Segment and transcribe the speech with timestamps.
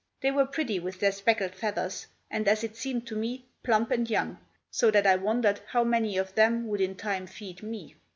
[0.21, 4.09] They were pretty with their speckled feathers, and as it seemed to me, plump and
[4.09, 4.39] young,
[4.71, 7.93] so that I wondered how many of them would in time feed me.